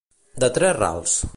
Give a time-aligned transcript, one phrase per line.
[0.43, 1.15] De tres rals.